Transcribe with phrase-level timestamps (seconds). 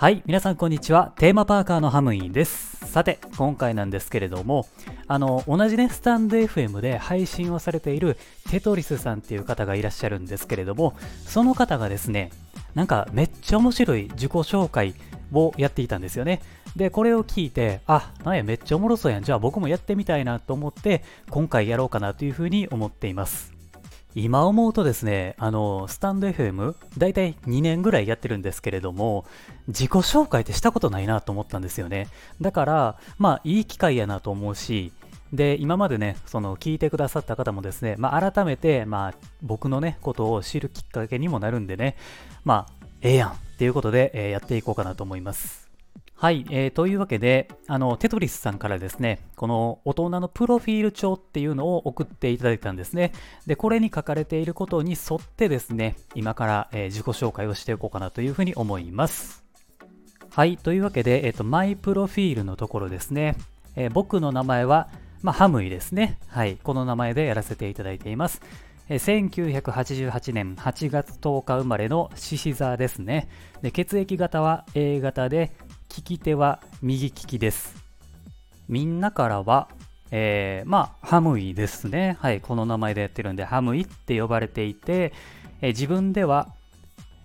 [0.00, 1.12] はい、皆さんこんにちは。
[1.18, 2.86] テーマパーカーのハムインです。
[2.90, 4.66] さて、今回なんですけれども、
[5.06, 8.16] あの、同じね、スタンド FM で配信をされている
[8.50, 10.94] テトリスさんっていう方がいらっしゃるんですけれども、
[11.26, 12.30] その方がですね、
[12.74, 14.94] なんかめっちゃ面白い自己紹介
[15.34, 16.40] をやっていたんですよね。
[16.74, 19.22] で、これを聞いて、あ、なんや、めっちゃおもろそうやん。
[19.22, 23.59] じゃあ僕もやってみたいなと思って、今回やろうかなというふうに思っています。
[24.14, 29.24] 今思うとですね、あの、スタンド FM、だいたい2年ぐらいやってるんですけれども、
[29.68, 32.08] 自己紹介ってしたことないなと思ったんですよね。
[32.40, 34.92] だから、まあ、いい機会やなと思うし、
[35.32, 41.96] で、今までね、その、聞いてくださった方もですね、まあ、改めて、まあ、僕のね、ことを知るきっかけにもなるんでね、
[42.44, 45.69] まあ、ええやんっていうことで、えーやっていこうかなと思います。
[46.20, 53.12] はい、えーというわけで、あの、テトリスさんからですね、この大人のプロフィール帳っていうのを送っていただいたんですね。
[53.46, 59.46] で、これに書かれていることに沿ってですね、今から、えー自己紹介をしていこうかなというふうに思います。
[60.28, 63.34] はい、というわけで、えっ、と、マイプロフィールのところですね、
[63.74, 64.90] えー僕の名前は、
[65.22, 66.18] まあ、ハムイですね。
[66.28, 68.42] はい、この名前でやらせていただいています。
[68.90, 69.30] えー
[69.62, 73.30] 1988年8月10日生まれの獅子座ですね。
[73.62, 75.52] で血液型は A 型で、
[75.96, 77.74] 利き手は右利きです。
[78.68, 79.68] みんなからは、
[80.10, 82.16] えーまあ、ハムイですね。
[82.20, 85.12] はい、この名前でやってるんで、ハムイって呼ばれていて、
[85.60, 86.48] えー自分では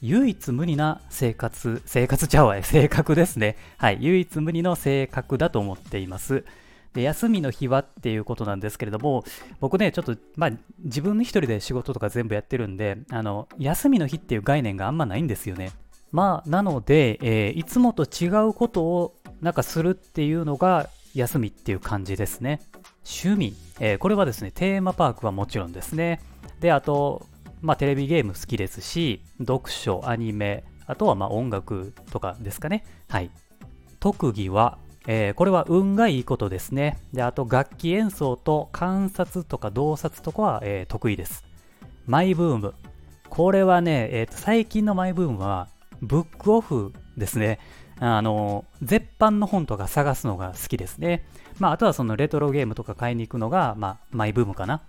[0.00, 3.56] 唯一無二な生活、生活ちゃうわ、性格ですね。
[3.78, 6.44] はい、唯一無二の性格だと思っています。
[6.92, 9.24] で、休みの日はっていうことなんですけれども、
[9.60, 10.50] 僕ね、ちょっと、まあ、
[10.84, 15.70] 自分一人で仕事とか全部やってるんで、あの、休みの日っていう概念があんまないんですよね。
[16.12, 22.60] まあ、なので、えーいつもと違うことをなんかするっていうのが休みっていう感じですね。
[23.04, 26.20] 趣味、えーこれはですね、テーマパークはもちろんですね。
[26.60, 27.26] で、あと、
[27.60, 32.84] まあ、テレビゲーム好きですし、読書、アニメ、あとはまあ音楽とかですかね。
[33.08, 33.30] はい。
[34.00, 36.98] 特技は、えーこれは運がいいことですね。
[37.12, 41.44] で、あと楽器演奏と観察とか洞察とかは、えー得意です。
[42.06, 42.74] マイブーム。
[43.30, 45.68] これはね、えーと最近のマイブームは、
[46.02, 47.58] ブックオフですね。
[48.00, 51.24] あの、絶版の本とか探すのが好きですね。
[51.58, 54.82] まあ、あとはそのレトロゲームとか買いに行くのが、まあ、マイブームかな。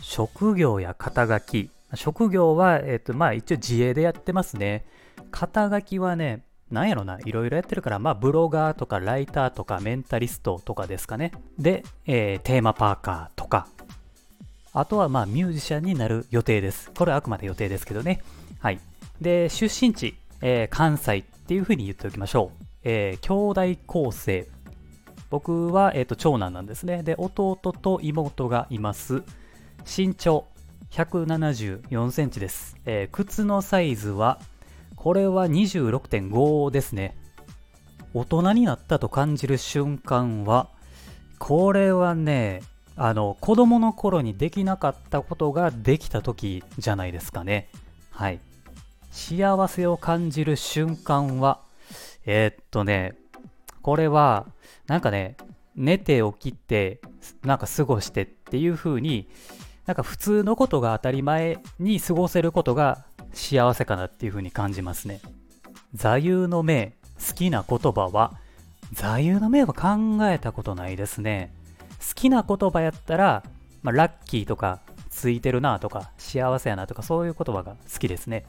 [0.00, 1.70] 職業や肩書き。
[1.94, 4.84] 職業は、えっ、と、まあ、一応自営でやってますね。
[5.30, 11.30] 肩書きはね、なんやろな、いろいろやってるから、まあ、ブロガーとかライターとかメンタリストとかですかね。
[11.58, 13.68] で、えーテーマパーカーとか。
[14.72, 16.90] あとは、まあ、ミュージシャンになる予定です。
[16.96, 18.22] これはあくまで予定ですけどね。
[18.58, 18.80] はい。
[19.20, 20.16] で、出身地、
[20.46, 22.64] えー関西っていうふうに言っておきましょう。
[22.84, 24.46] えー兄弟構成。
[25.30, 27.02] 僕は、えーと長男なんですね。
[27.02, 29.22] で、弟と妹がいます。
[29.86, 30.44] 身長
[30.90, 32.76] 174センチです。
[32.84, 34.38] えー靴のサイズは、
[34.96, 37.16] これは26.5ですね。
[38.12, 40.68] 大人になったと感じる瞬間は、
[41.38, 42.62] これはね、
[42.96, 47.68] あの、子供の頃にできなかったことができた時じゃないですかね。
[48.10, 48.40] はい。
[49.14, 51.60] 幸せを感じる瞬間は、
[52.26, 53.14] えーっとね、
[53.80, 54.46] これは、
[54.88, 55.36] なんかね、
[55.76, 57.00] 寝て起きて、
[57.44, 59.28] なんか過ごしてっていう風に、
[59.86, 65.20] なんか普通のことが当たり前に過ごせることが幸せかなっていう風に感じますね。
[65.94, 66.94] 座右の銘、
[67.28, 68.32] 好きな言葉は、
[68.92, 71.54] 座右の銘は考えたことないですね。
[72.00, 73.44] 好きな言葉やったら、
[73.82, 78.44] まあ、ラッキーとか、ついてるなとか、幸せやなとか、そういう言葉が好きですね。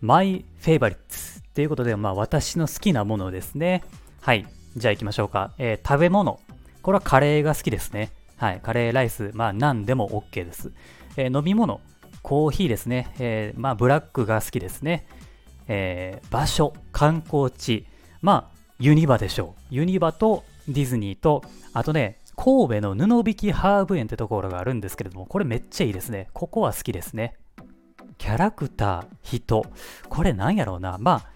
[0.00, 3.82] My favorites っていうことで、まあ私の好きなものですね。
[4.20, 4.46] はい。
[4.76, 5.52] じゃあ行きましょうか。
[5.58, 6.40] えー食べ物。
[6.82, 8.10] これはカレーが好きですね。
[8.36, 8.60] はい。
[8.62, 10.70] カレーライス、まあ何でも OK です。
[11.16, 11.80] えー飲み物。
[12.22, 13.12] コーヒーですね。
[13.18, 15.06] えーまあブラックが好きですね。
[15.66, 16.72] えー場所。
[16.92, 17.86] 観光地。
[18.22, 19.74] まあユニバでしょう。
[19.74, 21.42] ユニバとディズニーと、
[21.72, 26.28] あとね、神戸の布引ハーブ園ってところがあるんですけれども、これめっちゃいいですね。
[26.32, 27.34] ここは好きですね。
[28.18, 29.64] キャラクター、人。
[30.08, 30.98] これなんやろうな。
[30.98, 31.26] まあ、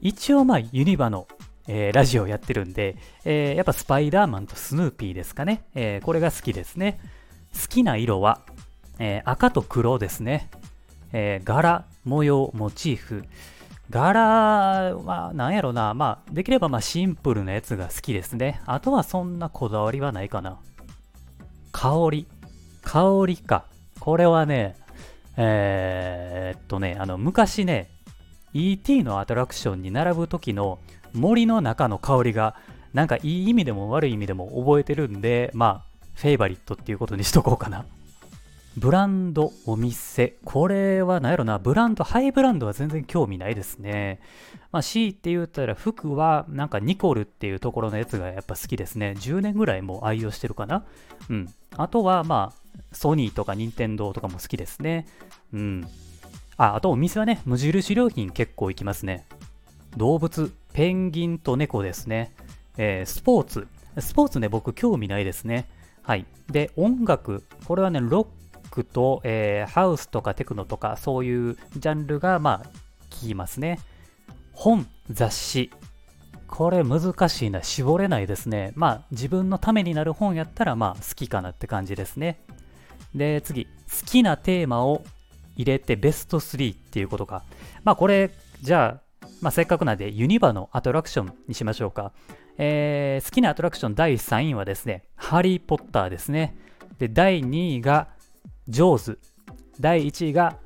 [0.00, 1.26] 一応まあユニバの、
[1.66, 5.64] えーラジオやってるんで、えーやっぱスパイダーマンとスヌーピーですかね。
[5.74, 7.00] えーこれが好きですね。
[7.54, 8.42] 好きな色は、
[8.98, 10.50] え赤と黒ですね。
[11.12, 13.24] え柄、模様、モチーフ。
[13.88, 15.94] 柄はなんやろな。
[15.94, 18.60] まあ、できればまあシンプルなやつが好きですね。
[18.66, 20.58] あとはそんなこだわりはないかな。
[21.72, 22.26] 香り。
[22.82, 23.64] 香りか。
[24.00, 24.76] これはね、
[25.36, 27.90] えーっとね、あの、昔ね、
[28.52, 29.04] E.T.
[29.04, 30.78] のアトラクションに並ぶ時の
[31.12, 32.56] 森の中の香りが、
[32.94, 37.84] なんかいい意味でも悪い意味でも覚えてるんで、まあ、フェイバリットっていうことにしとこうかな。
[38.76, 40.36] ブランド、お店。
[40.44, 44.20] これは何やろな、ブランド、ハイブランドは全然興味ないですね。
[44.70, 49.14] まあ、C って言ったら服はなんかニコルっていうところのやつがやっぱ好きですね。
[49.18, 50.84] 10年ぐらいもう愛用してるかな。
[51.30, 51.48] うん。
[51.74, 55.06] あとはまあ、ソニーとかニンテンドーとかも好きですね。
[55.54, 55.88] うん。
[56.58, 59.24] あ、あとお店はね、無印良品結構行きますね。
[59.96, 62.34] 動物、ペンギンと猫ですね。
[62.76, 63.68] えー、スポーツ。
[63.98, 65.66] スポーツね、僕興味ないですね。
[66.02, 66.26] はい。
[66.50, 67.42] で、音楽。
[67.64, 68.26] これはね、ロッ
[68.70, 72.70] クと、えー、ハウスとかテクノとかそういうジャンルがまあ
[73.10, 73.78] 聞きますね。
[74.52, 75.70] 本、雑誌。
[76.48, 77.62] これ難しいな。
[77.62, 78.72] 絞れないですね。
[78.74, 82.40] まあ自分のためになる本やったらまあ好きかなって感じですね。
[83.14, 83.66] で、次。
[83.66, 83.70] 好
[84.04, 85.04] きなテーマを
[85.56, 87.44] 入れてベスト3っていうことか。
[87.84, 88.30] まあこれ、
[88.62, 92.12] じゃあ、まあ、せっかくなんでユニバのアトラクションにしましょうか。
[92.58, 96.56] えー、好きなアトラクション第3位はですね、ハリー・ポッターですね。
[96.98, 98.08] で、第2位が
[98.68, 99.18] ジョーズ。
[99.78, 100.58] 第1位が、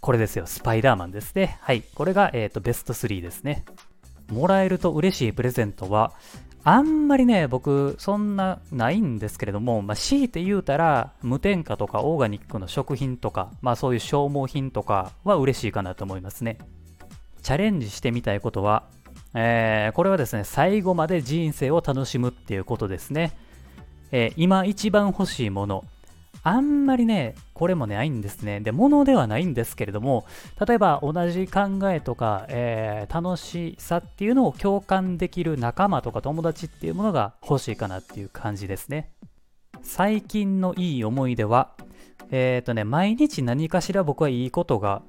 [0.00, 1.58] これですよ、スパイダーマンですね。
[1.60, 1.82] はい。
[1.94, 3.64] これが、えっ、ー、と、ベスト3ですね。
[4.30, 6.12] もらえると嬉しいプレゼントは、
[6.64, 16.58] あんまりね、僕、そんなないんですけれども、まあ、強いて言うたら、無添加とかオーガニックの食品とか、まあそういう消耗品とかは嬉しいかなと思いますね。
[17.42, 18.84] チャレンジしてみたいことは、
[19.34, 23.32] えー、これはですね、最後まで人生を楽しむっていうことですね。
[24.12, 25.84] えー、今一番欲しいもの、
[26.44, 28.60] あんまりね、これも、ないんですね。
[28.60, 30.26] で、ものではないんですけれども、
[30.66, 39.12] 例えば同じ考えとか、えー、楽しさっていうのを共感できる仲間とか友達っていうものが欲しいかなっていう感じですね。
[39.82, 41.72] 最近のいい思い出は、
[42.32, 45.02] えっ、ー、とね、毎日何かしら僕はいいことが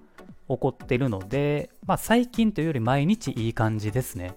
[0.48, 4.36] 起こってるので、まあ最近というより毎日いい感じですね。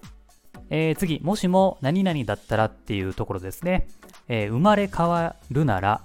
[0.69, 3.87] えー、次、もしも何々だったらっていうところですね。
[4.27, 6.01] えー、生まれ変わるなら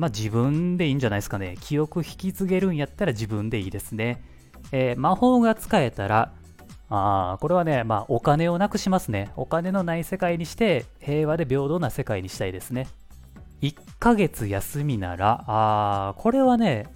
[0.00, 1.56] まあ自分でいいんじゃないですかね。
[1.60, 4.24] 記憶引き継げるんやったら自分でいいですね。
[4.72, 6.32] えー、魔法が使えたら、
[6.88, 9.30] あこれはね、まあお金をなくしますね。
[9.36, 12.88] お金のない世界にして平和で平等な世界にしたいですね。
[13.60, 16.86] 1ヶ月休みなら、あこれはね、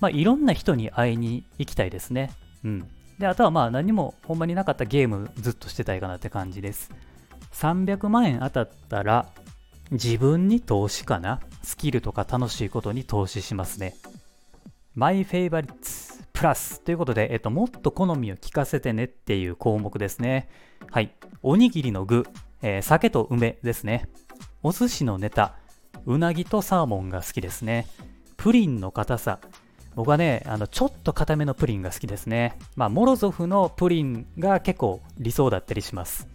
[0.00, 2.32] まあいろんな人に会いに行きたいですね。
[2.64, 2.88] うん。
[3.20, 6.90] で、あとはまあ何もほんまになかったゲームずっとしてたいかなって感じです。
[7.52, 9.26] 300万円当たったら、
[9.92, 13.96] 自分に投資かなスキルとか楽しいことに投資しますね。
[14.94, 20.48] My Favorites プラスということで、えっと、もっと好みを聞かせてねっていう項目ですね。
[20.92, 21.12] はい。
[21.42, 22.24] おにぎりの具、
[22.62, 24.08] えー、酒と梅ですね。
[24.62, 25.56] お寿司のネタ、
[26.06, 27.88] うなぎとサーモンが好きですね。
[28.36, 29.40] プリンの硬さ、
[29.96, 32.56] 僕はね、あのちょっと硬めのプリンが好きですね。
[32.76, 36.28] まあ、モロゾフのプリンが結構理想だったりします。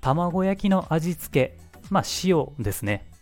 [0.00, 1.58] 卵焼きの味付け、
[1.90, 3.13] まあ塩ですね。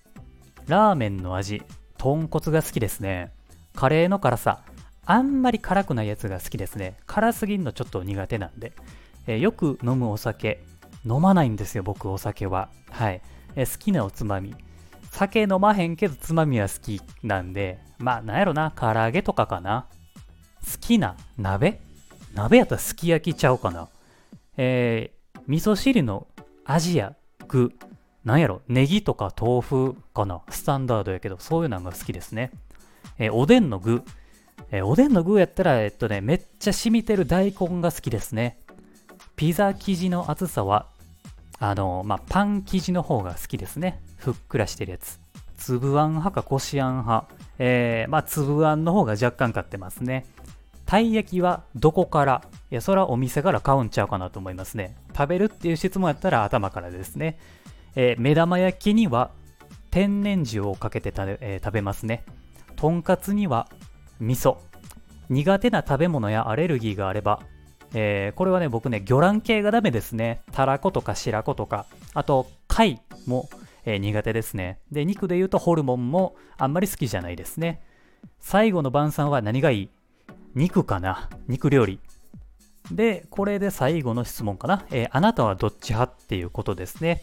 [0.67, 1.63] ラーメンの味、
[1.99, 3.33] 豚骨が好きですね。
[3.75, 4.65] カレーの辛さ、
[5.05, 6.97] あんまり辛くないやつが好きですね。
[7.07, 8.73] 辛すぎんのちょっと苦手なんで。
[9.27, 10.65] えー、よく飲むお酒、
[11.05, 12.69] 飲まないんですよ、僕お酒は。
[12.91, 13.21] はい。
[13.57, 14.55] えー、好きなおつまみ。
[15.11, 19.87] 酒飲まへんけどつまみは好きなんで、まあなんやろな、唐揚げとかかな。
[20.65, 21.81] 好きな鍋？
[22.35, 23.89] 鍋やったらすき焼きちゃうかな。
[24.57, 26.27] えー、味噌汁の
[26.65, 27.15] 味や
[27.49, 27.73] 具、
[28.25, 32.53] なんやろ、ネギとか豆腐かな、スタンダードやけど、そういうのが好きですね。
[33.19, 34.03] えー、おでんの具。
[34.71, 38.59] えー、おでんの具やったら、えっとね、めっちゃ染みてる大根が好きですね。
[39.35, 40.87] ピザ生地の厚さは、
[41.59, 44.01] あの、まあ、パン生地の方が好きですね。
[44.17, 45.19] ふっくらしてるやつ。
[45.57, 47.27] 粒あん派かこしあん派。
[47.59, 50.27] えー、まあ、粒あんの方が若干買ってますね。
[50.87, 52.43] たい焼きはどこから？
[52.71, 54.97] いや、それはお店から買うんちゃうかなと思いますね。
[55.17, 57.39] 食べるっていう質問やったら頭からですね。
[57.95, 59.31] えー、目玉焼きには
[59.91, 62.25] 天然塩をかけてえー、食べますね。
[62.77, 63.69] とんかつには
[64.21, 64.57] 味噌。
[65.29, 67.41] 苦手な食べ物やアレルギーがあれば、
[67.95, 70.41] えー、これはね、僕ね、魚卵系がダメですね。
[70.53, 73.49] たらことか白子とか、あと、貝も、
[73.85, 74.79] えー、苦手ですね。
[74.91, 77.83] で、肉で言うとホルモンもあんまり好きじゃないですね。
[78.41, 79.91] 最後の晩餐は何がいい？
[80.55, 82.01] 肉かな肉料理。
[82.91, 84.87] で、これで最後の質問かな。
[84.91, 87.23] えー、あなたはどっち派っていうことですね。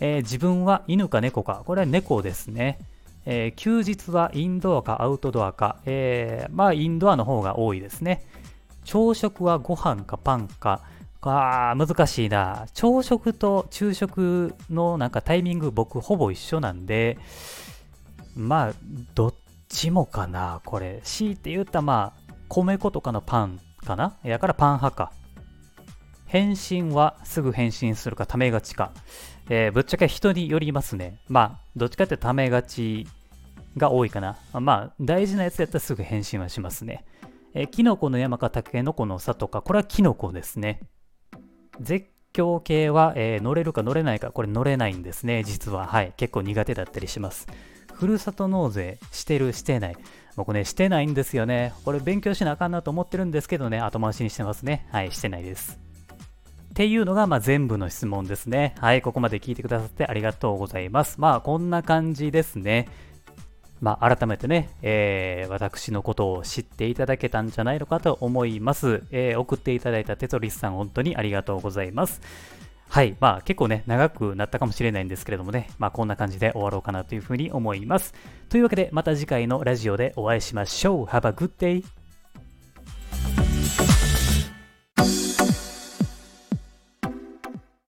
[0.00, 2.78] えー、自分は犬か猫か、これは猫ですね。
[3.26, 8.24] えー、休日はインドアかアウトドアか、えー、まあインドアの方が多いですね。
[8.84, 10.82] 朝食はご飯かパンか、
[11.20, 12.66] あ難しいな。
[12.72, 17.18] 朝食と昼食のなんかタイミング僕ほぼ一緒なんで、
[18.34, 18.74] まあ
[19.14, 19.34] どっ
[19.68, 20.62] ちもかな。
[20.64, 25.12] これ、強いて言ったらまあ米粉とかのパンかなやからパン派か。
[26.28, 28.92] 返信はすぐ返信するかためがちか。
[29.48, 31.18] えー、ぶっちゃけ人によりますね。
[31.26, 33.06] まあ、どっちかってためがち
[33.78, 34.36] が多いかな。
[34.52, 37.06] まあ、大事なやつやったらすぐ返信はしますね。
[37.54, 40.82] えー、キノコの山かタケノコの差とか、これはキノコですね。
[41.80, 45.86] 絶叫系は、えー、乗れるか乗れないか、これ乗れないんですね、実は。
[45.86, 46.12] はい。
[46.18, 47.46] 結構苦手だったりします。
[47.94, 49.96] ふるさと納税してる、してない。
[50.36, 51.72] 僕ね、してないんですよね。
[51.86, 54.86] これ勉強しなあかんなと思ってるんですけどね、後回しにしてますね。
[54.92, 55.87] はい、してないです。
[56.78, 58.76] っていうのが、まあ、全部の質問ですね。
[58.78, 61.20] はい、ここまで聞いてくださってありがとうございます。
[61.20, 62.86] まあ、こんな感じですね。
[63.80, 69.02] まあ、改めてね、えー、私のことを知っていただけたんじゃないのかと思います。
[69.10, 72.20] えー、送っていただいたテトリスさん、本当にありがとうございます。
[72.88, 73.16] はい。
[73.18, 78.14] まあ結構ね、長くなったかもしれないんですけれどもね、まあこんな感じで終わろうかなというふうに思います。
[78.50, 81.04] というわけで、また次回のラジオでお会いしましょう。
[81.06, 81.97] Have a good day!